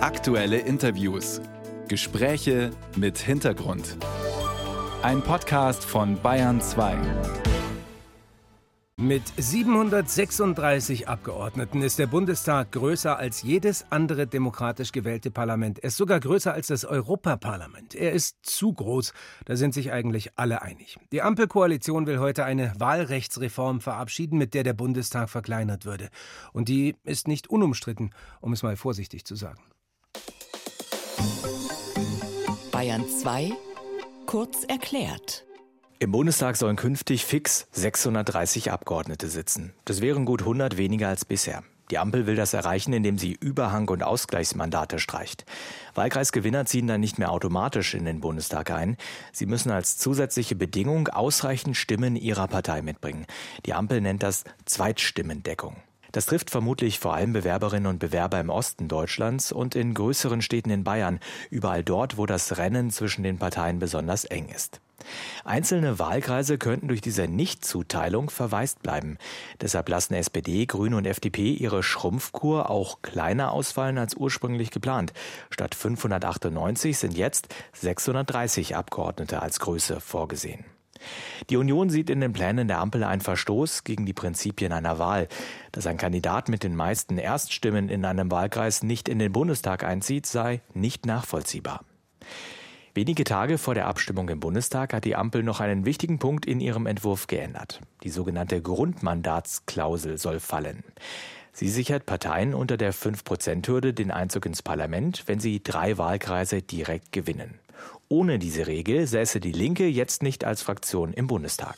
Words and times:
Aktuelle 0.00 0.58
Interviews. 0.58 1.40
Gespräche 1.88 2.70
mit 2.94 3.18
Hintergrund. 3.18 3.96
Ein 5.02 5.22
Podcast 5.22 5.84
von 5.84 6.22
Bayern 6.22 6.60
2. 6.60 6.96
Mit 8.96 9.24
736 9.36 11.08
Abgeordneten 11.08 11.82
ist 11.82 11.98
der 11.98 12.06
Bundestag 12.06 12.70
größer 12.70 13.18
als 13.18 13.42
jedes 13.42 13.86
andere 13.90 14.28
demokratisch 14.28 14.92
gewählte 14.92 15.32
Parlament. 15.32 15.80
Er 15.80 15.88
ist 15.88 15.96
sogar 15.96 16.20
größer 16.20 16.52
als 16.54 16.68
das 16.68 16.84
Europaparlament. 16.84 17.96
Er 17.96 18.12
ist 18.12 18.36
zu 18.42 18.72
groß. 18.72 19.12
Da 19.46 19.56
sind 19.56 19.74
sich 19.74 19.90
eigentlich 19.90 20.38
alle 20.38 20.62
einig. 20.62 20.96
Die 21.10 21.22
Ampelkoalition 21.22 22.06
will 22.06 22.20
heute 22.20 22.44
eine 22.44 22.72
Wahlrechtsreform 22.78 23.80
verabschieden, 23.80 24.38
mit 24.38 24.54
der 24.54 24.62
der 24.62 24.74
Bundestag 24.74 25.28
verkleinert 25.28 25.86
würde. 25.86 26.08
Und 26.52 26.68
die 26.68 26.94
ist 27.02 27.26
nicht 27.26 27.50
unumstritten, 27.50 28.10
um 28.40 28.52
es 28.52 28.62
mal 28.62 28.76
vorsichtig 28.76 29.24
zu 29.24 29.34
sagen. 29.34 29.60
Bayern 32.78 33.08
2 33.08 33.50
kurz 34.26 34.62
erklärt. 34.62 35.44
Im 35.98 36.12
Bundestag 36.12 36.56
sollen 36.56 36.76
künftig 36.76 37.24
fix 37.24 37.66
630 37.72 38.70
Abgeordnete 38.70 39.26
sitzen. 39.26 39.74
Das 39.84 40.00
wären 40.00 40.24
gut 40.24 40.42
100 40.42 40.76
weniger 40.76 41.08
als 41.08 41.24
bisher. 41.24 41.64
Die 41.90 41.98
Ampel 41.98 42.28
will 42.28 42.36
das 42.36 42.54
erreichen, 42.54 42.92
indem 42.92 43.18
sie 43.18 43.32
Überhang- 43.32 43.88
und 43.88 44.04
Ausgleichsmandate 44.04 45.00
streicht. 45.00 45.44
Wahlkreisgewinner 45.96 46.66
ziehen 46.66 46.86
dann 46.86 47.00
nicht 47.00 47.18
mehr 47.18 47.32
automatisch 47.32 47.94
in 47.94 48.04
den 48.04 48.20
Bundestag 48.20 48.70
ein. 48.70 48.96
Sie 49.32 49.46
müssen 49.46 49.72
als 49.72 49.98
zusätzliche 49.98 50.54
Bedingung 50.54 51.08
ausreichend 51.08 51.76
Stimmen 51.76 52.14
ihrer 52.14 52.46
Partei 52.46 52.80
mitbringen. 52.82 53.26
Die 53.66 53.74
Ampel 53.74 54.00
nennt 54.00 54.22
das 54.22 54.44
Zweitstimmendeckung. 54.66 55.74
Das 56.12 56.26
trifft 56.26 56.50
vermutlich 56.50 56.98
vor 56.98 57.14
allem 57.14 57.32
Bewerberinnen 57.32 57.86
und 57.86 57.98
Bewerber 57.98 58.40
im 58.40 58.50
Osten 58.50 58.88
Deutschlands 58.88 59.52
und 59.52 59.74
in 59.74 59.94
größeren 59.94 60.42
Städten 60.42 60.70
in 60.70 60.84
Bayern, 60.84 61.20
überall 61.50 61.84
dort, 61.84 62.16
wo 62.16 62.26
das 62.26 62.56
Rennen 62.58 62.90
zwischen 62.90 63.22
den 63.22 63.38
Parteien 63.38 63.78
besonders 63.78 64.24
eng 64.24 64.48
ist. 64.48 64.80
Einzelne 65.44 65.98
Wahlkreise 65.98 66.58
könnten 66.58 66.88
durch 66.88 67.00
diese 67.00 67.28
Nichtzuteilung 67.28 68.30
verwaist 68.30 68.82
bleiben. 68.82 69.18
Deshalb 69.60 69.88
lassen 69.88 70.14
SPD, 70.14 70.66
Grüne 70.66 70.96
und 70.96 71.06
FDP 71.06 71.52
ihre 71.52 71.82
Schrumpfkur 71.82 72.68
auch 72.68 73.00
kleiner 73.02 73.52
ausfallen 73.52 73.98
als 73.98 74.14
ursprünglich 74.14 74.70
geplant. 74.70 75.12
Statt 75.50 75.74
598 75.74 76.98
sind 76.98 77.16
jetzt 77.16 77.54
630 77.74 78.76
Abgeordnete 78.76 79.40
als 79.40 79.60
Größe 79.60 80.00
vorgesehen. 80.00 80.64
Die 81.50 81.56
Union 81.56 81.90
sieht 81.90 82.10
in 82.10 82.20
den 82.20 82.32
Plänen 82.32 82.68
der 82.68 82.78
Ampel 82.78 83.04
einen 83.04 83.20
Verstoß 83.20 83.84
gegen 83.84 84.06
die 84.06 84.12
Prinzipien 84.12 84.72
einer 84.72 84.98
Wahl. 84.98 85.28
Dass 85.72 85.86
ein 85.86 85.96
Kandidat 85.96 86.48
mit 86.48 86.62
den 86.62 86.76
meisten 86.76 87.18
Erststimmen 87.18 87.88
in 87.88 88.04
einem 88.04 88.30
Wahlkreis 88.30 88.82
nicht 88.82 89.08
in 89.08 89.18
den 89.18 89.32
Bundestag 89.32 89.84
einzieht, 89.84 90.26
sei 90.26 90.60
nicht 90.74 91.06
nachvollziehbar. 91.06 91.84
Wenige 92.94 93.22
Tage 93.22 93.58
vor 93.58 93.74
der 93.74 93.86
Abstimmung 93.86 94.28
im 94.28 94.40
Bundestag 94.40 94.92
hat 94.92 95.04
die 95.04 95.14
Ampel 95.14 95.44
noch 95.44 95.60
einen 95.60 95.84
wichtigen 95.84 96.18
Punkt 96.18 96.46
in 96.46 96.58
ihrem 96.58 96.86
Entwurf 96.86 97.28
geändert. 97.28 97.80
Die 98.02 98.10
sogenannte 98.10 98.60
Grundmandatsklausel 98.60 100.18
soll 100.18 100.40
fallen. 100.40 100.82
Sie 101.52 101.68
sichert 101.68 102.06
Parteien 102.06 102.54
unter 102.54 102.76
der 102.76 102.94
5-Prozent-Hürde 102.94 103.94
den 103.94 104.10
Einzug 104.10 104.46
ins 104.46 104.62
Parlament, 104.62 105.24
wenn 105.26 105.38
sie 105.38 105.62
drei 105.62 105.98
Wahlkreise 105.98 106.62
direkt 106.62 107.12
gewinnen. 107.12 107.58
Ohne 108.08 108.38
diese 108.38 108.66
Regel 108.66 109.06
säße 109.06 109.40
die 109.40 109.52
Linke 109.52 109.86
jetzt 109.86 110.22
nicht 110.22 110.44
als 110.44 110.62
Fraktion 110.62 111.12
im 111.12 111.26
Bundestag. 111.26 111.76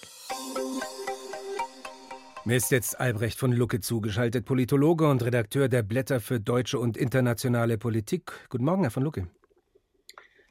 Mir 2.46 2.56
ist 2.56 2.70
jetzt 2.70 2.98
Albrecht 2.98 3.38
von 3.38 3.52
Lucke 3.52 3.80
zugeschaltet, 3.80 4.46
Politologe 4.46 5.08
und 5.08 5.22
Redakteur 5.22 5.68
der 5.68 5.82
Blätter 5.82 6.20
für 6.20 6.40
deutsche 6.40 6.78
und 6.78 6.96
internationale 6.96 7.76
Politik. 7.76 8.32
Guten 8.48 8.64
Morgen, 8.64 8.82
Herr 8.82 8.90
von 8.90 9.02
Lucke. 9.02 9.26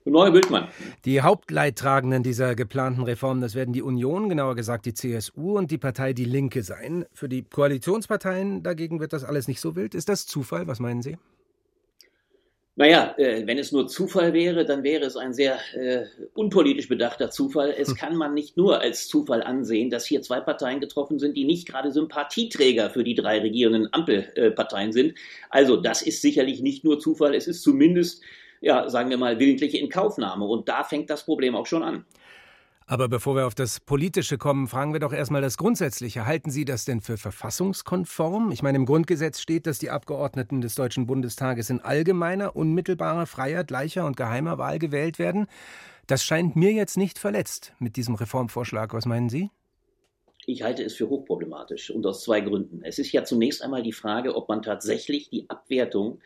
Guten 0.03 0.13
Morgen, 0.13 0.33
Bildmann. 0.33 0.67
Die 1.05 1.21
Hauptleidtragenden 1.21 2.21
dieser 2.23 2.55
geplanten 2.55 3.03
Reform, 3.03 3.41
das 3.41 3.55
werden 3.55 3.73
die 3.73 3.81
Union, 3.81 4.29
genauer 4.29 4.55
gesagt 4.55 4.85
die 4.85 4.93
CSU 4.93 5.57
und 5.57 5.71
die 5.71 5.77
Partei 5.77 6.13
Die 6.13 6.25
Linke 6.25 6.63
sein. 6.63 7.05
Für 7.11 7.27
die 7.27 7.43
Koalitionsparteien 7.43 8.61
dagegen 8.61 8.99
wird 8.99 9.11
das 9.11 9.23
alles 9.23 9.47
nicht 9.47 9.59
so 9.59 9.75
wild. 9.75 9.95
Ist 9.95 10.09
das 10.09 10.25
Zufall? 10.25 10.67
Was 10.67 10.79
meinen 10.79 11.01
Sie? 11.01 11.17
Naja, 12.79 13.13
äh, 13.17 13.45
wenn 13.45 13.57
es 13.57 13.73
nur 13.73 13.87
Zufall 13.87 14.31
wäre, 14.31 14.63
dann 14.63 14.83
wäre 14.83 15.03
es 15.03 15.17
ein 15.17 15.33
sehr 15.33 15.59
äh, 15.73 16.05
unpolitisch 16.33 16.87
bedachter 16.87 17.29
Zufall. 17.29 17.75
Es 17.77 17.89
hm. 17.89 17.95
kann 17.97 18.15
man 18.15 18.33
nicht 18.33 18.55
nur 18.55 18.79
als 18.79 19.09
Zufall 19.09 19.43
ansehen, 19.43 19.89
dass 19.89 20.05
hier 20.05 20.21
zwei 20.21 20.39
Parteien 20.39 20.79
getroffen 20.79 21.19
sind, 21.19 21.35
die 21.35 21.43
nicht 21.43 21.67
gerade 21.67 21.91
Sympathieträger 21.91 22.89
für 22.89 23.03
die 23.03 23.15
drei 23.15 23.39
regierenden 23.39 23.93
Ampelparteien 23.93 24.93
sind. 24.93 25.15
Also 25.49 25.75
das 25.75 26.01
ist 26.01 26.21
sicherlich 26.21 26.61
nicht 26.61 26.85
nur 26.85 27.01
Zufall, 27.01 27.35
es 27.35 27.47
ist 27.47 27.63
zumindest 27.63 28.23
ja, 28.61 28.89
sagen 28.89 29.09
wir 29.09 29.17
mal, 29.17 29.39
willentliche 29.39 29.77
Inkaufnahme. 29.77 30.45
Und 30.45 30.69
da 30.69 30.83
fängt 30.83 31.09
das 31.09 31.25
Problem 31.25 31.55
auch 31.55 31.65
schon 31.65 31.83
an. 31.83 32.05
Aber 32.91 33.07
bevor 33.07 33.35
wir 33.35 33.45
auf 33.45 33.53
das 33.53 33.79
Politische 33.79 34.39
kommen, 34.39 34.67
fragen 34.67 34.93
wir 34.93 34.99
doch 34.99 35.13
erstmal 35.13 35.43
das 35.43 35.57
Grundsätzliche. 35.57 36.25
Halten 36.25 36.49
Sie 36.49 36.65
das 36.65 36.85
denn 36.85 37.01
für 37.01 37.17
verfassungskonform? 37.17 38.51
Ich 38.51 38.63
meine, 38.63 38.79
im 38.79 38.87
Grundgesetz 38.87 39.39
steht, 39.39 39.67
dass 39.67 39.77
die 39.77 39.91
Abgeordneten 39.91 40.59
des 40.59 40.73
Deutschen 40.73 41.05
Bundestages 41.05 41.69
in 41.69 41.81
allgemeiner, 41.81 42.55
unmittelbarer, 42.55 43.27
freier, 43.27 43.63
gleicher 43.63 44.07
und 44.07 44.17
geheimer 44.17 44.57
Wahl 44.57 44.79
gewählt 44.79 45.19
werden. 45.19 45.45
Das 46.07 46.23
scheint 46.23 46.55
mir 46.55 46.71
jetzt 46.71 46.97
nicht 46.97 47.19
verletzt 47.19 47.73
mit 47.77 47.95
diesem 47.95 48.15
Reformvorschlag. 48.15 48.91
Was 48.95 49.05
meinen 49.05 49.29
Sie? 49.29 49.51
Ich 50.47 50.63
halte 50.63 50.83
es 50.83 50.95
für 50.95 51.09
hochproblematisch 51.09 51.91
und 51.91 52.07
aus 52.07 52.23
zwei 52.23 52.41
Gründen. 52.41 52.81
Es 52.83 52.97
ist 52.97 53.11
ja 53.11 53.23
zunächst 53.23 53.61
einmal 53.61 53.83
die 53.83 53.93
Frage, 53.93 54.35
ob 54.35 54.49
man 54.49 54.63
tatsächlich 54.63 55.29
die 55.29 55.47
Abwertung 55.47 56.21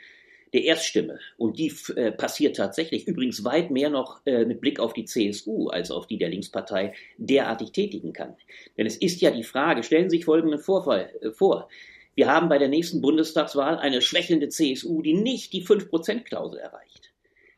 der 0.53 0.64
Erststimme. 0.64 1.19
Und 1.38 1.58
die 1.58 1.74
äh, 1.96 2.12
passiert 2.12 2.56
tatsächlich 2.56 3.08
übrigens 3.08 3.44
weit 3.44 3.72
mehr 3.72 3.90
noch 3.90 4.22
äh, 4.25 4.46
mit 4.46 4.62
Blick 4.62 4.80
auf 4.80 4.94
die 4.94 5.06
CSU 5.06 5.69
als 5.69 5.91
auf 5.91 6.08
die 6.08 6.18
der 6.18 6.30
Linkspartei 6.30 6.94
derartig 7.18 7.72
tätigen 7.72 8.14
kann. 8.14 8.36
Denn 8.78 8.86
es 8.86 8.97
ist 8.97 9.22
ja 9.22 9.31
die 9.31 9.44
Frage, 9.44 9.84
stellen 9.84 10.09
Sie 10.09 10.18
sich 10.18 10.25
folgenden 10.25 10.59
Vorfall 10.59 11.09
äh, 11.22 11.31
vor. 11.31 11.68
Wir 12.16 12.31
haben 12.31 12.47
bei 12.47 12.59
der 12.59 12.68
nächsten 12.68 13.02
Bundestagswahl 13.02 13.78
eine 13.80 14.02
schwächelnde 14.02 14.50
CSU, 14.50 15.02
die 15.02 15.16
nicht 15.16 15.52
die 15.52 15.64
5%-Klausel 15.64 16.59
erreicht. 16.59 17.12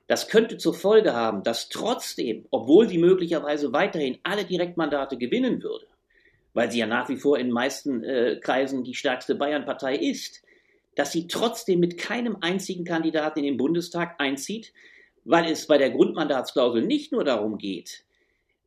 Das 0.07 0.29
könnte 0.29 0.57
zur 0.57 0.73
Folge 0.73 1.13
haben, 1.13 1.43
dass 1.43 1.67
trotzdem, 1.67 2.45
obwohl 2.51 2.87
sie 2.87 2.99
möglicherweise 2.99 3.73
weiterhin 3.73 4.19
alle 4.23 4.45
Direktmandate 4.45 5.17
gewinnen 5.17 5.61
würde, 5.63 5.87
weil 6.53 6.71
sie 6.71 6.79
ja 6.79 6.87
nach 6.87 7.09
wie 7.09 7.17
vor 7.17 7.37
in 7.37 7.47
den 7.47 7.53
meisten 7.53 8.03
äh, 8.03 8.39
Kreisen 8.39 8.83
die 8.83 8.93
stärkste 8.93 9.35
Bayernpartei 9.35 9.95
ist, 9.97 10.44
dass 10.95 11.11
sie 11.11 11.27
trotzdem 11.27 11.79
mit 11.79 11.97
keinem 11.97 12.37
einzigen 12.41 12.85
Kandidaten 12.85 13.39
in 13.39 13.45
den 13.45 13.57
Bundestag 13.57 14.15
einzieht, 14.19 14.73
weil 15.23 15.51
es 15.51 15.67
bei 15.67 15.77
der 15.77 15.91
Grundmandatsklausel 15.91 16.83
nicht 16.83 17.11
nur 17.11 17.23
darum 17.23 17.57
geht, 17.57 18.05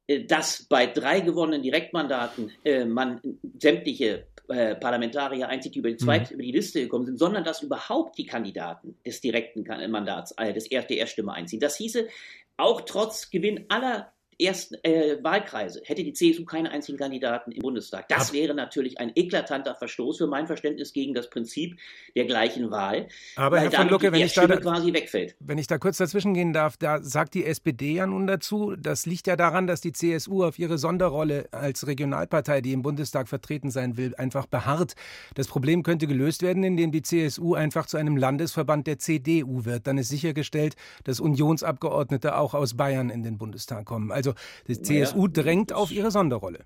äh, 0.06 0.24
dass 0.24 0.64
bei 0.68 0.86
drei 0.86 1.20
gewonnenen 1.20 1.62
Direktmandaten 1.62 2.52
äh, 2.64 2.84
man 2.84 3.20
sämtliche 3.58 4.26
äh, 4.48 4.74
Parlamentarier 4.76 5.48
einzieht, 5.48 5.74
die 5.74 5.80
über 5.80 5.90
die, 5.90 5.98
zweite, 5.98 6.32
mhm. 6.32 6.34
über 6.34 6.42
die 6.42 6.52
Liste 6.52 6.80
gekommen 6.80 7.04
sind, 7.04 7.18
sondern 7.18 7.44
dass 7.44 7.62
überhaupt 7.62 8.16
die 8.16 8.26
Kandidaten 8.26 8.96
des 9.04 9.20
direkten 9.20 9.62
Mandats, 9.90 10.32
äh, 10.38 10.52
des 10.52 10.68
der 10.68 10.90
Erststimme 10.90 11.32
einziehen. 11.32 11.60
Das 11.60 11.76
hieße, 11.76 12.08
auch 12.56 12.80
trotz 12.80 13.30
Gewinn 13.30 13.66
aller 13.68 14.12
ersten 14.40 14.76
äh, 14.82 15.22
Wahlkreise 15.22 15.82
hätte 15.84 16.04
die 16.04 16.12
CSU 16.12 16.44
keine 16.44 16.70
einzigen 16.70 16.98
Kandidaten 16.98 17.52
im 17.52 17.62
Bundestag. 17.62 18.08
Das 18.08 18.32
wäre 18.32 18.54
natürlich 18.54 18.98
ein 19.00 19.12
eklatanter 19.14 19.74
Verstoß 19.74 20.18
für 20.18 20.26
mein 20.26 20.46
Verständnis 20.46 20.92
gegen 20.92 21.14
das 21.14 21.28
Prinzip 21.28 21.78
der 22.14 22.24
gleichen 22.24 22.70
Wahl. 22.70 23.08
Aber 23.36 23.60
Herr 23.60 23.70
von 23.70 23.88
Lucke, 23.88 24.12
wenn 24.12 24.22
ich, 24.22 24.34
da, 24.34 24.46
quasi 24.46 24.92
wegfällt. 24.92 25.34
wenn 25.40 25.58
ich 25.58 25.66
da 25.66 25.78
kurz 25.78 25.98
dazwischen 25.98 26.34
gehen 26.34 26.52
darf, 26.52 26.76
da 26.76 27.02
sagt 27.02 27.34
die 27.34 27.44
SPD 27.44 27.94
ja 27.94 28.06
nun 28.06 28.26
dazu, 28.26 28.76
das 28.76 29.06
liegt 29.06 29.26
ja 29.26 29.36
daran, 29.36 29.66
dass 29.66 29.80
die 29.80 29.92
CSU 29.92 30.44
auf 30.44 30.58
ihre 30.58 30.78
Sonderrolle 30.78 31.48
als 31.50 31.86
Regionalpartei, 31.86 32.60
die 32.60 32.72
im 32.72 32.82
Bundestag 32.82 33.28
vertreten 33.28 33.70
sein 33.70 33.96
will, 33.96 34.14
einfach 34.16 34.46
beharrt. 34.46 34.94
Das 35.34 35.48
Problem 35.48 35.82
könnte 35.82 36.06
gelöst 36.06 36.42
werden, 36.42 36.62
indem 36.62 36.92
die 36.92 37.02
CSU 37.02 37.54
einfach 37.54 37.86
zu 37.86 37.96
einem 37.96 38.16
Landesverband 38.16 38.86
der 38.86 38.98
CDU 38.98 39.64
wird. 39.64 39.86
Dann 39.86 39.98
ist 39.98 40.08
sichergestellt, 40.08 40.76
dass 41.04 41.20
Unionsabgeordnete 41.20 42.36
auch 42.36 42.54
aus 42.54 42.74
Bayern 42.74 43.10
in 43.10 43.22
den 43.22 43.38
Bundestag 43.38 43.84
kommen. 43.84 44.12
Also 44.12 44.27
also 44.30 44.82
die 44.82 44.82
CSU 44.82 45.26
naja, 45.26 45.42
drängt 45.42 45.72
auf 45.72 45.90
ihre 45.90 46.10
Sonderrolle. 46.10 46.64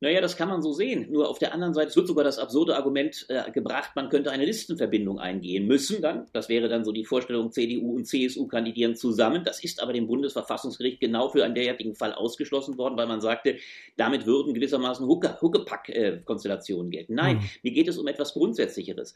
Naja, 0.00 0.20
das 0.20 0.36
kann 0.36 0.48
man 0.48 0.62
so 0.62 0.72
sehen. 0.72 1.10
Nur 1.10 1.28
auf 1.28 1.40
der 1.40 1.52
anderen 1.52 1.74
Seite, 1.74 1.94
wird 1.96 2.06
sogar 2.06 2.22
das 2.22 2.38
absurde 2.38 2.76
Argument 2.76 3.26
äh, 3.28 3.50
gebracht, 3.50 3.96
man 3.96 4.08
könnte 4.08 4.30
eine 4.30 4.44
Listenverbindung 4.44 5.18
eingehen 5.18 5.66
müssen 5.66 6.00
dann. 6.00 6.26
Das 6.32 6.48
wäre 6.48 6.68
dann 6.68 6.84
so 6.84 6.92
die 6.92 7.04
Vorstellung, 7.04 7.50
CDU 7.50 7.96
und 7.96 8.04
CSU 8.04 8.46
kandidieren 8.46 8.94
zusammen. 8.94 9.42
Das 9.44 9.64
ist 9.64 9.82
aber 9.82 9.92
dem 9.92 10.06
Bundesverfassungsgericht 10.06 11.00
genau 11.00 11.30
für 11.30 11.44
einen 11.44 11.56
derartigen 11.56 11.96
Fall 11.96 12.12
ausgeschlossen 12.12 12.78
worden, 12.78 12.96
weil 12.96 13.08
man 13.08 13.20
sagte, 13.20 13.56
damit 13.96 14.24
würden 14.24 14.54
gewissermaßen 14.54 15.04
Huckepack-Konstellationen 15.08 16.92
gelten. 16.92 17.14
Nein, 17.14 17.38
mhm. 17.38 17.50
mir 17.64 17.72
geht 17.72 17.88
es 17.88 17.98
um 17.98 18.06
etwas 18.06 18.34
Grundsätzlicheres. 18.34 19.14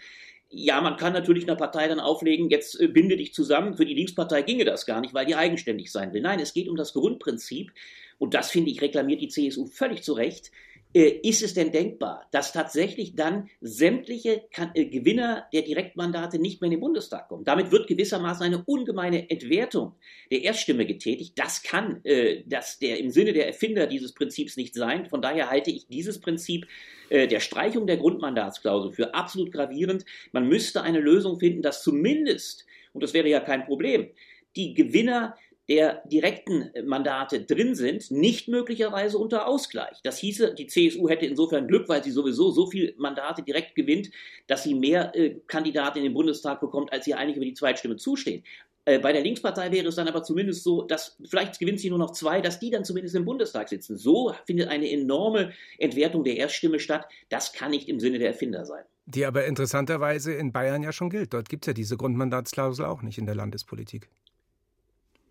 Ja, 0.55 0.83
man 0.83 0.99
kann 0.99 1.15
natürlich 1.15 1.45
einer 1.45 1.57
Partei 1.57 1.89
dann 1.89 1.99
auflegen, 1.99 2.51
jetzt 2.51 2.79
äh, 2.79 2.87
binde 2.87 3.17
dich 3.17 3.33
zusammen. 3.33 3.75
Für 3.75 3.87
die 3.87 3.95
Linkspartei 3.95 4.43
ginge 4.43 4.67
das 4.67 4.85
gar 4.85 5.01
nicht, 5.01 5.15
weil 5.15 5.25
die 5.25 5.35
eigenständig 5.35 5.91
sein 5.91 6.13
will. 6.13 6.21
Nein, 6.21 6.41
es 6.41 6.53
geht 6.53 6.69
um 6.69 6.77
das 6.77 6.93
Grundprinzip. 6.93 7.73
Und 8.19 8.35
das, 8.35 8.51
finde 8.51 8.71
ich, 8.71 8.83
reklamiert 8.83 9.23
die 9.23 9.29
CSU 9.29 9.67
völlig 9.67 10.03
zu 10.03 10.13
Recht 10.13 10.53
ist 10.95 11.43
es 11.43 11.55
denn 11.55 11.73
denkbar, 11.73 12.29
dass 12.33 12.53
tatsächlich 12.53 13.15
dann 13.15 13.49
sämtliche 13.61 14.43
äh, 14.75 14.85
Gewinner 14.85 15.47
der 15.53 15.63
Direktmandate 15.63 16.39
nicht 16.39 16.61
mehr 16.61 16.67
in 16.67 16.73
den 16.73 16.81
Bundestag 16.81 17.29
kommen? 17.29 17.45
Damit 17.45 17.73
wird 17.73 17.87
gewissermaßen 17.87 18.45
eine 18.45 18.63
ungemeine 18.65 19.31
Entwertung 19.31 19.95
der 20.31 20.43
Erststimme 20.43 20.85
getätigt. 20.85 21.39
Das 21.39 21.63
kann 21.63 22.05
äh, 22.05 22.43
das 22.47 22.79
der 22.79 22.99
im 22.99 23.11
Sinne 23.11 23.33
der 23.33 23.47
Erfinder 23.47 23.87
dieses 23.87 24.13
Prinzips 24.13 24.57
nicht 24.57 24.75
sein. 24.75 25.07
Von 25.07 25.23
daher 25.23 25.49
halte 25.49 25.71
ich 25.71 25.87
dieses 25.89 26.21
Prinzip 26.21 26.67
äh, 27.09 27.27
der 27.27 27.41
Streichung 27.41 27.87
der 27.87 27.97
Grundmandatsklausel 27.97 28.93
für 28.93 29.15
absolut 29.15 29.51
gravierend. 29.51 30.05
Man 30.33 30.47
müsste 30.47 30.83
eine 30.83 31.01
Lösung 31.01 31.39
finden, 31.39 31.63
dass 31.63 31.83
zumindest, 31.83 32.67
und 32.93 33.03
das 33.03 33.15
wäre 33.15 33.29
ja 33.29 33.41
kein 33.41 33.65
Problem, 33.65 34.11
die 34.57 34.75
Gewinner 34.75 35.37
der 35.73 36.03
direkten 36.05 36.71
Mandate 36.85 37.41
drin 37.41 37.75
sind, 37.75 38.11
nicht 38.11 38.47
möglicherweise 38.47 39.17
unter 39.17 39.47
Ausgleich. 39.47 39.97
Das 40.03 40.19
hieße, 40.19 40.55
die 40.55 40.67
CSU 40.67 41.09
hätte 41.09 41.25
insofern 41.25 41.67
Glück, 41.67 41.89
weil 41.89 42.05
sie 42.05 42.11
sowieso 42.11 42.51
so 42.51 42.67
viele 42.67 42.93
Mandate 42.99 43.43
direkt 43.43 43.75
gewinnt, 43.75 44.11
dass 44.49 44.65
sie 44.65 44.75
mehr 44.75 45.17
äh, 45.17 45.37
Kandidaten 45.47 45.97
in 45.97 46.05
den 46.05 46.13
Bundestag 46.13 46.61
bekommt, 46.61 46.93
als 46.93 47.07
ihr 47.07 47.17
eigentlich 47.17 47.37
über 47.37 47.47
die 47.47 47.55
Zweitstimme 47.55 47.97
zusteht. 47.97 48.45
Äh, 48.85 48.99
bei 48.99 49.15
der 49.15 49.23
Linkspartei 49.23 49.73
wäre 49.73 49.89
es 49.89 49.95
dann 49.95 50.09
aber 50.09 50.23
zumindest 50.23 50.63
so, 50.63 50.83
dass 50.83 51.17
vielleicht 51.25 51.59
gewinnt 51.59 51.81
sie 51.81 51.89
nur 51.89 51.99
noch 51.99 52.11
zwei, 52.11 52.43
dass 52.43 52.61
die 52.61 52.69
dann 52.69 52.85
zumindest 52.85 53.15
im 53.15 53.25
Bundestag 53.25 53.71
sitzen. 53.71 53.97
So 53.97 54.35
findet 54.45 54.69
eine 54.69 54.91
enorme 54.91 55.53
Entwertung 55.79 56.23
der 56.23 56.37
Erststimme 56.37 56.81
statt. 56.81 57.07
Das 57.31 57.55
kann 57.55 57.71
nicht 57.71 57.89
im 57.89 57.99
Sinne 57.99 58.19
der 58.19 58.29
Erfinder 58.29 58.67
sein. 58.67 58.85
Die 59.07 59.25
aber 59.25 59.47
interessanterweise 59.47 60.35
in 60.35 60.53
Bayern 60.53 60.83
ja 60.83 60.93
schon 60.93 61.09
gilt. 61.09 61.33
Dort 61.33 61.49
gibt 61.49 61.65
es 61.65 61.69
ja 61.69 61.73
diese 61.73 61.97
Grundmandatsklausel 61.97 62.85
auch 62.85 63.01
nicht 63.01 63.17
in 63.17 63.25
der 63.25 63.37
Landespolitik. 63.37 64.11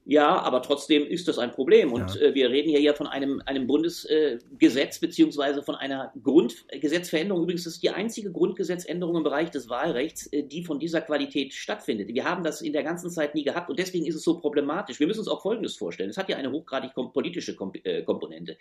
Ja, 0.05 0.39
aber 0.41 0.63
trotzdem 0.63 1.05
ist 1.05 1.27
das 1.27 1.37
ein 1.37 1.51
Problem. 1.51 1.93
Und 1.93 2.15
ja. 2.15 2.21
äh, 2.21 2.33
wir 2.33 2.49
reden 2.49 2.69
hier 2.69 2.81
ja 2.81 2.93
von 2.93 3.05
einem, 3.05 3.41
einem 3.45 3.67
Bundesgesetz 3.67 4.97
äh, 4.97 4.99
beziehungsweise 4.99 5.61
von 5.61 5.75
einer 5.75 6.11
Grundgesetzveränderung. 6.23 7.43
Übrigens 7.43 7.67
ist 7.67 7.83
die 7.83 7.91
einzige 7.91 8.31
Grundgesetzänderung 8.31 9.17
im 9.17 9.23
Bereich 9.23 9.51
des 9.51 9.69
Wahlrechts, 9.69 10.25
äh, 10.27 10.43
die 10.43 10.63
von 10.63 10.79
dieser 10.79 11.01
Qualität 11.01 11.53
stattfindet. 11.53 12.07
Wir 12.07 12.25
haben 12.25 12.43
das 12.43 12.61
in 12.61 12.73
der 12.73 12.83
ganzen 12.83 13.11
Zeit 13.11 13.35
nie 13.35 13.43
gehabt 13.43 13.69
und 13.69 13.77
deswegen 13.77 14.07
ist 14.07 14.15
es 14.15 14.23
so 14.23 14.39
problematisch. 14.39 14.99
Wir 14.99 15.05
müssen 15.05 15.19
uns 15.19 15.27
auch 15.27 15.43
Folgendes 15.43 15.75
vorstellen. 15.75 16.09
Es 16.09 16.17
hat 16.17 16.29
ja 16.29 16.37
eine 16.37 16.51
hochgradig 16.51 16.95
kom 16.95 17.13
politische 17.13 17.55
kom 17.55 17.71
äh, 17.83 18.01
Komponente. 18.01 18.57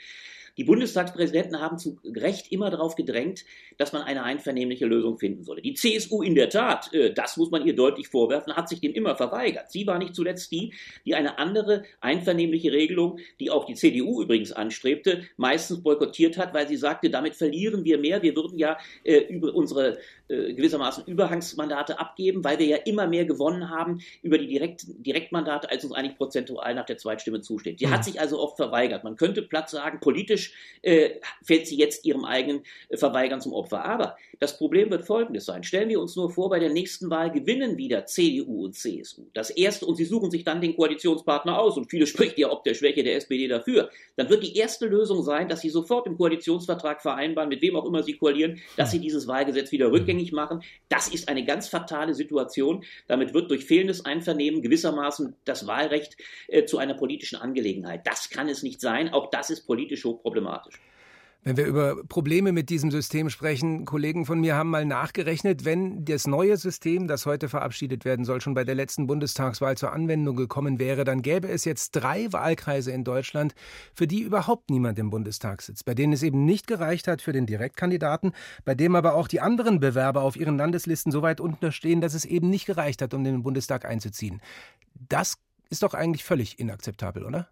Die 0.56 0.64
Bundestagspräsidenten 0.64 1.60
haben 1.60 1.78
zu 1.78 1.98
Recht 2.04 2.52
immer 2.52 2.70
darauf 2.70 2.96
gedrängt, 2.96 3.44
dass 3.78 3.92
man 3.92 4.02
eine 4.02 4.25
einvernehmliche 4.25 4.87
Lösung 4.87 5.19
finden 5.19 5.44
solle. 5.44 5.62
Die 5.62 5.75
CSU 5.75 6.22
in 6.22 6.34
der 6.34 6.50
Tat, 6.50 6.92
äh, 6.92 7.14
das 7.14 7.37
muss 7.38 7.50
man 7.50 7.64
ihr 7.64 7.75
deutlich 7.75 8.08
vorwerfen, 8.08 8.54
hat 8.54 8.69
sich 8.69 8.81
dem 8.81 8.92
immer 8.92 9.16
verweigert. 9.16 9.70
Sie 9.70 9.87
war 9.87 9.98
nicht 9.98 10.14
zuletzt 10.14 10.52
die, 10.52 10.75
die 11.06 11.14
eine 11.14 11.29
andere 11.38 11.84
einvernehmliche 12.00 12.72
Regelung, 12.72 13.18
die 13.38 13.50
auch 13.50 13.64
die 13.64 13.74
CDU 13.74 14.22
übrigens 14.22 14.52
anstrebte, 14.52 15.22
meistens 15.36 15.82
boykottiert 15.82 16.38
hat, 16.38 16.54
weil 16.54 16.68
sie 16.68 16.76
sagte, 16.76 17.10
damit 17.10 17.34
verlieren 17.34 17.84
wir 17.84 17.98
mehr. 17.98 18.22
Wir 18.22 18.34
würden 18.36 18.58
ja 18.58 18.78
äh, 19.04 19.18
über 19.18 19.54
unsere 19.54 19.98
äh, 20.30 20.54
gewissermaßen 20.54 21.04
Überhangsmandate 21.06 21.98
abgeben, 21.98 22.44
weil 22.44 22.58
wir 22.60 22.66
ja 22.66 22.76
immer 22.76 23.08
mehr 23.08 23.24
gewonnen 23.24 23.68
haben 23.68 24.00
über 24.22 24.38
die 24.38 24.46
Direkt 24.46 24.84
Direktmandate, 24.86 25.68
als 25.70 25.84
uns 25.84 25.92
eigentlich 25.92 26.16
prozentual 26.16 26.74
nach 26.74 26.86
der 26.86 26.98
Zweitstimme 26.98 27.40
zusteht. 27.40 27.80
Die 27.80 27.86
mhm. 27.86 27.90
hat 27.90 28.04
sich 28.04 28.20
also 28.20 28.38
oft 28.38 28.56
verweigert. 28.56 29.02
Man 29.02 29.16
könnte 29.16 29.42
platt 29.42 29.68
sagen, 29.68 29.98
politisch 30.00 30.54
äh, 30.82 31.10
fällt 31.42 31.66
sie 31.66 31.76
jetzt 31.76 32.04
ihrem 32.04 32.24
eigenen 32.24 32.62
äh, 32.88 32.96
Verweigern 32.96 33.40
zum 33.40 33.52
Opfer. 33.52 33.84
Aber 33.84 34.16
das 34.38 34.56
Problem 34.56 34.90
wird 34.90 35.04
folgendes 35.04 35.46
sein. 35.46 35.64
Stellen 35.64 35.88
wir 35.88 36.00
uns 36.00 36.14
nur 36.14 36.30
vor, 36.30 36.48
bei 36.48 36.60
der 36.60 36.70
nächsten 36.70 37.10
Wahl 37.10 37.30
gewinnen 37.32 37.76
wieder 37.76 38.06
CDU 38.06 38.64
und 38.64 38.74
CSU. 38.74 39.26
Das 39.34 39.50
erste, 39.50 39.84
und 39.84 39.96
sie 39.96 40.04
suchen 40.04 40.30
sich 40.30 40.44
dann 40.44 40.60
den 40.60 40.76
Koalitionspartner 40.76 41.58
aus, 41.58 41.76
und 41.76 41.90
viele 41.90 42.06
spricht 42.06 42.38
ja 42.38 42.50
ob 42.50 42.64
der 42.64 42.74
Schwäche 42.74 43.02
der 43.02 43.16
SPD 43.16 43.48
dafür, 43.48 43.90
dann 44.16 44.30
wird 44.30 44.42
die 44.42 44.56
erste 44.56 44.86
Lösung 44.86 45.22
sein, 45.22 45.48
dass 45.48 45.60
sie 45.60 45.70
sofort 45.70 46.06
im 46.06 46.16
Koalitionsvertrag 46.16 47.02
vereinbaren, 47.02 47.48
mit 47.48 47.62
wem 47.62 47.76
auch 47.76 47.84
immer 47.84 48.02
sie 48.02 48.14
koalieren, 48.14 48.60
dass 48.76 48.92
sie 48.92 49.00
dieses 49.00 49.26
Wahlgesetz 49.26 49.72
wieder 49.72 49.90
rückgängig 49.90 50.19
rückgängig 50.20 50.32
machen. 50.32 50.62
Das 50.88 51.08
ist 51.08 51.28
eine 51.28 51.44
ganz 51.44 51.69
fatale 51.69 52.14
Situation. 52.14 52.84
Damit 53.06 53.34
wird 53.34 53.50
durch 53.50 53.64
fehlendes 53.64 54.05
Einvernehmen 54.05 54.62
gewissermaßen 54.62 55.34
das 55.44 55.67
Wahlrecht 55.67 56.17
äh, 56.49 56.64
zu 56.64 56.78
einer 56.78 56.94
politischen 56.94 57.37
Angelegenheit. 57.37 58.06
Das 58.06 58.31
kann 58.31 58.49
es 58.49 58.62
nicht 58.62 58.81
sein. 58.81 59.12
Auch 59.12 59.31
das 59.31 59.50
ist 59.50 59.67
politisch 59.67 60.05
hochproblematisch. 60.05 60.81
Wenn 61.42 61.56
wir 61.56 61.64
über 61.64 62.04
Probleme 62.04 62.52
mit 62.52 62.69
diesem 62.69 62.90
System 62.90 63.31
sprechen, 63.31 63.87
Kollegen 63.87 64.26
von 64.26 64.40
mir 64.40 64.56
haben 64.56 64.69
mal 64.69 64.84
nachgerechnet, 64.84 65.64
wenn 65.64 66.04
das 66.04 66.26
neue 66.26 66.58
System, 66.58 67.08
das 67.08 67.25
heute 67.25 67.48
verabschiedet 67.48 68.04
werden 68.04 68.26
soll, 68.26 68.42
schon 68.42 68.52
bei 68.52 68.64
der 68.64 68.75
letzten 68.75 69.06
Bundestagswahl 69.06 69.75
zur 69.78 69.92
Anwendung 69.92 70.37
gekommen 70.37 70.78
wäre, 70.78 71.04
dann 71.04 71.22
gäbe 71.22 71.48
es 71.48 71.64
jetzt 71.64 71.92
drei 71.92 72.31
Wahlkreise 72.31 72.92
in 72.92 73.04
Deutschland, 73.04 73.54
für 73.94 74.06
die 74.06 74.20
überhaupt 74.20 74.69
niemand 74.69 74.98
im 74.98 75.08
Bundestag 75.08 75.62
sitzt, 75.62 75.87
bei 75.87 75.94
denen 75.94 76.12
es 76.12 76.22
eben 76.22 76.44
nicht 76.44 76.66
gereicht 76.66 77.08
hat 77.08 77.22
für 77.22 77.32
den 77.32 77.46
Direktkandidaten, 77.46 78.32
bei 78.66 78.75
dem 78.75 78.94
aber 78.94 79.14
auch 79.14 79.26
die 79.26 79.40
anderen 79.40 79.81
Bewerber 79.81 80.20
auf 80.20 80.37
ihren 80.37 80.58
Landeslisten 80.58 81.10
so 81.10 81.22
weit 81.22 81.40
unten 81.40 81.72
stehen, 81.72 82.02
dass 82.02 82.12
es 82.12 82.26
eben 82.26 82.50
nicht 82.50 82.66
gereicht 82.66 83.00
hat, 83.00 83.14
um 83.14 83.25
den 83.25 83.42
Bundestag 83.42 83.87
einzuziehen. 83.87 84.42
Das 85.08 85.38
ist 85.70 85.84
doch 85.84 85.94
eigentlich 85.94 86.22
völlig 86.22 86.58
inakzeptabel, 86.58 87.25
oder? 87.25 87.48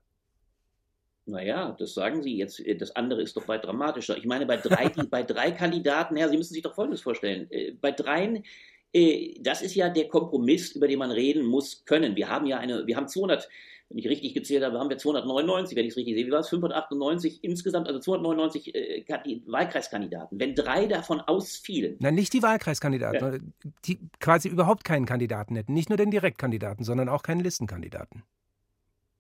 Naja, 1.29 1.77
das 1.79 1.95
sagen 1.95 2.23
Sie 2.23 2.37
jetzt. 2.37 2.59
Äh, 2.61 2.77
das 2.77 2.97
andere 2.97 3.23
ist 3.23 3.37
doch 3.37 3.47
weit 3.49 3.65
dramatischer. 3.65 4.17
Ich 4.17 4.25
meine, 4.25 4.47
bei 4.47 4.57
drei, 4.57 4.89
bei 5.11 5.23
drei 5.23 5.53
Kandidaten, 5.53 6.17
ja, 6.17 6.29
Sie 6.29 6.37
müssen 6.37 6.55
sich 6.55 6.63
doch 6.63 6.75
Folgendes 6.75 7.03
vorstellen. 7.03 7.51
Äh, 7.51 7.73
bei 7.73 7.93
dreien, 7.93 8.45
äh, 8.93 9.35
das 9.41 9.63
ist 9.63 9.75
ja 9.75 9.91
der 9.91 10.09
Kompromiss, 10.09 10.73
über 10.73 10.89
den 10.89 10.99
man 10.99 11.11
reden 11.11 11.45
muss 11.45 11.85
können. 11.85 12.17
Wir 12.17 12.29
haben 12.29 12.47
ja 12.47 12.59
eine, 12.59 12.87
wir 12.87 12.97
haben 12.97 13.09
200, 13.09 13.47
wenn 13.91 13.99
ich 13.99 14.09
richtig 14.09 14.33
gezählt 14.33 14.65
habe, 14.65 14.79
haben 14.79 14.89
wir 14.89 14.97
299, 14.97 15.77
wenn 15.77 15.85
ich 15.85 15.91
es 15.91 15.97
richtig 15.99 16.15
sehe, 16.15 16.27
wie 16.27 16.31
war 16.31 16.41
es? 16.41 16.49
598 16.49 17.45
insgesamt, 17.45 17.89
also 17.89 18.01
299 18.01 18.75
äh, 18.75 19.43
Wahlkreiskandidaten. 19.47 20.41
Wenn 20.41 20.55
drei 20.55 20.87
davon 20.87 21.21
ausfielen. 21.21 21.97
Nein, 22.01 22.15
nicht 22.15 22.33
die 22.33 22.43
Wahlkreiskandidaten, 22.43 23.33
ja. 23.33 23.73
die 23.85 23.99
quasi 24.19 24.49
überhaupt 24.49 24.85
keinen 24.85 25.05
Kandidaten 25.05 25.57
hätten. 25.57 25.75
Nicht 25.75 25.91
nur 25.91 25.99
den 25.99 26.11
Direktkandidaten, 26.11 26.85
sondern 26.85 27.11
auch 27.11 27.23
keinen 27.23 27.41
Listenkandidaten. 27.41 28.23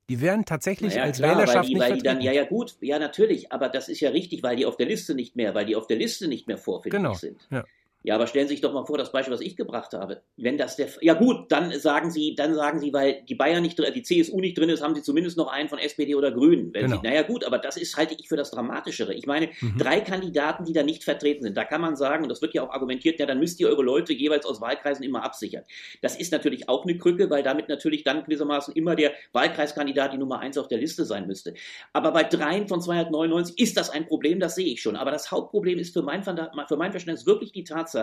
Die 0.08 0.20
werden 0.20 0.44
tatsächlich 0.44 0.94
naja, 0.94 1.05
als 1.05 1.19
klar, 1.19 1.37
Wählerschaft 1.37 1.56
weil 1.56 1.66
die, 1.66 1.75
nicht 1.75 1.82
weil 1.82 1.96
die 1.96 2.02
dann, 2.02 2.20
Ja, 2.20 2.32
ja, 2.32 2.44
gut, 2.44 2.76
ja, 2.81 2.99
natürlich, 2.99 3.52
aber 3.52 3.69
das 3.69 3.88
ist 3.88 4.00
ja 4.00 4.10
richtig, 4.10 4.43
weil 4.43 4.56
die 4.56 4.64
auf 4.64 4.76
der 4.76 4.87
Liste 4.87 5.14
nicht 5.14 5.37
mehr, 5.37 5.55
weil 5.55 5.66
die 5.66 5.76
auf 5.76 5.87
der 5.87 5.99
Liste 5.99 6.28
nicht 6.28 6.46
mehr 6.46 6.56
vorfindlich 6.56 7.02
genau. 7.02 7.14
sind. 7.14 7.46
Ja. 7.50 7.64
Ja, 8.08 8.14
aber 8.14 8.26
stellen 8.26 8.49
Sie 8.49 8.55
sich 8.55 8.62
doch 8.62 8.72
mal 8.72 8.87
vor, 8.87 8.96
das 8.96 9.12
Beispiel, 9.12 9.34
was 9.34 9.43
ich 9.43 9.55
gebracht 9.55 9.93
habe. 9.93 10.22
Wenn 10.38 10.56
das 10.56 10.76
der, 10.76 10.88
ja 11.02 11.12
gut, 11.12 11.52
dann 11.52 11.78
sagen 11.78 12.10
Sie, 12.10 12.34
dann 12.34 12.55
sagen 12.55 12.81
Sie, 12.81 12.90
weil 12.94 13.22
die 13.28 13.34
Bayern 13.34 13.60
nicht 13.60 13.78
drin, 13.78 13.93
die 13.94 14.02
CSU 14.02 14.40
nicht 14.40 14.56
drin 14.56 14.70
ist, 14.70 14.82
haben 14.82 14.94
Sie 14.94 15.02
zumindest 15.02 15.37
noch 15.37 15.52
einen 15.52 15.69
von 15.69 15.78
SPD 15.78 16.14
oder 16.14 16.32
Grünen. 16.32 16.72
Wenn 16.72 16.87
genau. 16.87 17.02
Sie, 17.02 17.06
naja 17.06 17.20
gut, 17.20 17.44
aber 17.44 17.58
das 17.58 17.76
ist, 17.76 17.99
halte 17.99 18.16
ich 18.19 18.26
für 18.26 18.38
das 18.38 18.50
Dramatischere. 18.50 19.12
Ich 19.12 19.26
meine, 19.26 19.50
mhm. 19.60 19.76
drei 19.76 20.00
Kandidaten, 20.00 20.64
die 20.64 20.72
da 20.72 20.82
nicht 20.82 21.05
vertreten 21.05 21.43
sind. 21.43 21.55
Da 21.55 21.66
kann 21.66 21.82
man 21.82 21.96
sagen, 21.96 22.22
und 22.22 22.31
das 22.31 22.40
wird 22.40 22.55
ja 22.55 22.62
auch 22.62 22.70
argumentiert, 22.70 23.20
ja, 23.20 23.26
dann 23.26 23.40
müsst 23.40 23.60
ihr 23.60 23.69
eure 23.69 23.82
Leute 23.82 24.14
jeweils 24.14 24.46
aus 24.46 24.62
Wahlkreisen 24.62 25.05
immer 25.05 25.22
absichern. 25.22 25.64
Das 26.00 26.16
ist 26.16 26.32
natürlich 26.32 26.66
auch 26.66 26.84
eine 26.84 26.96
Krücke, 26.96 27.28
weil 27.28 27.43
damit 27.43 27.69
natürlich 27.69 28.05
dann 28.05 28.24
gewissermaßen 28.24 28.72
immer 28.74 28.96
der 28.96 29.12
Wahlkreiskandidat 29.32 30.15
die 30.15 30.19
Nummer 30.19 30.38
eins 30.38 30.56
auf 30.56 30.69
der 30.69 30.79
Liste 30.79 31.05
sein 31.05 31.27
müsste. 31.27 31.53
Aber 31.93 32.12
bei 32.12 32.24
dreien 32.24 32.69
von 32.69 32.81
299 32.81 33.58
ist 33.58 33.77
das 33.77 33.91
ein 33.91 34.06
Problem, 34.06 34.41
das 34.41 34.55
sehe 34.55 34.72
ich 34.72 34.81
schon. 34.81 34.96
Aber 34.96 35.10
das 35.10 35.31
Hauptproblem 35.31 35.79
ist 35.79 35.93
für 35.93 36.00
mein, 36.00 36.22
für 36.22 36.77
mein 36.79 36.91
Verständnis 36.91 37.27
wirklich 37.27 37.53
die 37.53 37.65
Tatsache, 37.65 37.97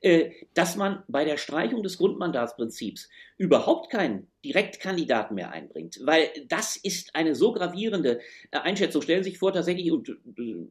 äh, 0.00 0.30
dass 0.54 0.76
man 0.76 1.04
bei 1.08 1.24
der 1.24 1.36
Streichung 1.36 1.82
des 1.82 1.98
Grundmandatsprinzips 1.98 3.08
überhaupt 3.38 3.90
keinen 3.90 4.31
Direktkandidaten 4.44 5.34
mehr 5.34 5.52
einbringt. 5.52 6.00
Weil 6.02 6.30
das 6.48 6.76
ist 6.76 7.14
eine 7.14 7.34
so 7.34 7.52
gravierende 7.52 8.20
äh, 8.50 8.58
Einschätzung. 8.58 9.02
Stellen 9.02 9.22
Sie 9.22 9.30
sich 9.30 9.38
vor, 9.38 9.52
tatsächlich, 9.52 9.90
und 9.92 10.08
äh, 10.08 10.12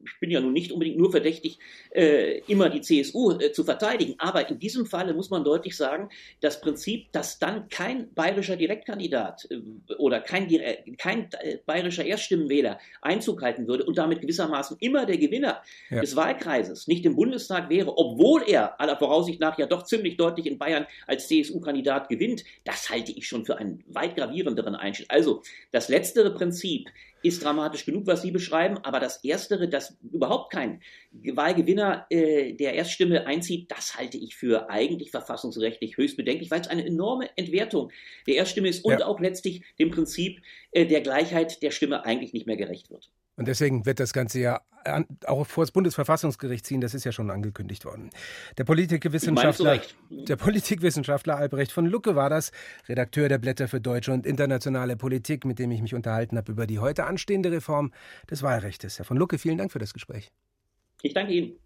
ich 0.04 0.20
bin 0.20 0.30
ja 0.30 0.40
nun 0.40 0.52
nicht 0.52 0.72
unbedingt 0.72 0.98
nur 0.98 1.10
verdächtig, 1.10 1.58
äh, 1.90 2.38
immer 2.48 2.68
die 2.68 2.80
CSU 2.80 3.32
zu 3.52 3.64
verteidigen, 3.64 4.14
aber 4.18 4.48
in 4.48 4.58
diesem 4.58 4.86
Falle 4.86 5.14
muss 5.14 5.30
man 5.30 5.44
deutlich 5.44 5.76
sagen, 5.76 6.10
das 6.40 6.60
Prinzip, 6.60 7.10
dass 7.12 7.38
dann 7.38 7.68
kein 7.68 8.12
bayerischer 8.14 8.56
Direktkandidat 8.56 9.48
oder 9.98 10.20
kein, 10.20 10.48
kein 10.98 11.28
bayerischer 11.66 12.04
Erststimmenwähler 12.04 12.78
Einzug 13.00 13.42
halten 13.42 13.66
würde 13.66 13.84
und 13.84 13.98
damit 13.98 14.20
gewissermaßen 14.20 14.76
immer 14.80 15.06
der 15.06 15.18
Gewinner 15.18 15.62
ja. 15.90 16.00
des 16.00 16.16
Wahlkreises 16.16 16.88
nicht 16.88 17.04
im 17.04 17.16
Bundestag 17.16 17.70
wäre, 17.70 17.96
obwohl 17.96 18.42
er 18.46 18.80
aller 18.80 18.96
Voraussicht 18.96 19.40
nach 19.40 19.58
ja 19.58 19.66
doch 19.66 19.84
ziemlich 19.84 20.16
deutlich 20.16 20.46
in 20.46 20.58
Bayern 20.58 20.86
als 21.06 21.28
CSU-Kandidat 21.28 22.08
gewinnt, 22.08 22.44
das 22.64 22.90
halte 22.90 23.12
ich 23.12 23.26
schon 23.26 23.44
für 23.44 23.61
einen 23.62 23.84
weit 23.86 24.16
gravierenderen 24.16 24.74
Einschnitt. 24.74 25.10
Also 25.10 25.42
das 25.70 25.88
letztere 25.88 26.34
Prinzip 26.34 26.88
ist 27.22 27.44
dramatisch 27.44 27.84
genug, 27.84 28.06
was 28.06 28.22
Sie 28.22 28.30
beschreiben, 28.30 28.78
aber 28.78 29.00
das 29.00 29.22
erstere, 29.24 29.68
dass 29.68 29.96
überhaupt 30.12 30.52
kein 30.52 30.82
Wahlgewinner 31.12 32.06
äh, 32.10 32.52
der 32.54 32.74
Erststimme 32.74 33.26
einzieht, 33.26 33.70
das 33.70 33.96
halte 33.96 34.18
ich 34.18 34.34
für 34.34 34.68
eigentlich 34.68 35.10
verfassungsrechtlich 35.10 35.96
höchst 35.96 36.16
bedenklich, 36.16 36.50
weil 36.50 36.60
es 36.60 36.68
eine 36.68 36.84
enorme 36.84 37.30
Entwertung 37.36 37.90
der 38.26 38.36
Erststimme 38.36 38.68
ist 38.68 38.84
und 38.84 38.98
ja. 38.98 39.06
auch 39.06 39.20
letztlich 39.20 39.62
dem 39.78 39.90
Prinzip 39.90 40.42
äh, 40.72 40.86
der 40.86 41.00
Gleichheit 41.00 41.62
der 41.62 41.70
Stimme 41.70 42.04
eigentlich 42.04 42.32
nicht 42.32 42.46
mehr 42.46 42.56
gerecht 42.56 42.90
wird. 42.90 43.08
Und 43.42 43.48
deswegen 43.48 43.84
wird 43.86 43.98
das 43.98 44.12
Ganze 44.12 44.38
ja 44.38 44.60
auch 45.26 45.48
vor 45.48 45.64
das 45.64 45.72
Bundesverfassungsgericht 45.72 46.64
ziehen, 46.64 46.80
das 46.80 46.94
ist 46.94 47.02
ja 47.02 47.10
schon 47.10 47.28
angekündigt 47.28 47.84
worden. 47.84 48.10
Der 48.56 48.62
Politikwissenschaftler, 48.62 49.80
der 50.10 50.36
Politikwissenschaftler 50.36 51.38
Albrecht 51.38 51.72
von 51.72 51.86
Lucke 51.86 52.14
war 52.14 52.30
das, 52.30 52.52
Redakteur 52.88 53.28
der 53.28 53.38
Blätter 53.38 53.66
für 53.66 53.80
deutsche 53.80 54.12
und 54.12 54.26
internationale 54.26 54.96
Politik, 54.96 55.44
mit 55.44 55.58
dem 55.58 55.72
ich 55.72 55.82
mich 55.82 55.92
unterhalten 55.92 56.36
habe 56.36 56.52
über 56.52 56.68
die 56.68 56.78
heute 56.78 57.02
anstehende 57.02 57.50
Reform 57.50 57.90
des 58.30 58.44
Wahlrechts. 58.44 58.96
Herr 59.00 59.04
von 59.04 59.16
Lucke, 59.16 59.38
vielen 59.38 59.58
Dank 59.58 59.72
für 59.72 59.80
das 59.80 59.92
Gespräch. 59.92 60.30
Ich 61.02 61.12
danke 61.12 61.32
Ihnen. 61.32 61.56